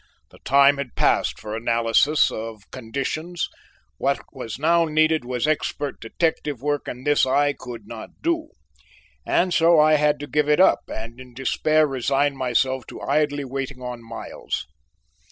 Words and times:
The 0.31 0.39
time 0.39 0.77
had 0.77 0.95
passed 0.95 1.39
for 1.39 1.55
analyses 1.55 2.31
of 2.31 2.71
conditions; 2.71 3.47
what 3.99 4.19
was 4.33 4.57
now 4.57 4.85
needed 4.85 5.23
was 5.23 5.47
expert 5.47 5.99
detective 6.01 6.59
work, 6.59 6.87
and 6.87 7.05
this 7.05 7.23
I 7.23 7.53
could 7.53 7.85
not 7.85 8.09
do, 8.23 8.47
and 9.27 9.53
so 9.53 9.79
I 9.79 9.97
had 9.97 10.19
to 10.21 10.25
give 10.27 10.49
it 10.49 10.59
up 10.59 10.81
and 10.91 11.19
in 11.19 11.35
despair 11.35 11.85
resign 11.85 12.35
myself 12.35 12.87
to 12.87 12.99
idly 13.01 13.45
waiting 13.45 13.83
on 13.83 14.03
Miles. 14.03 14.65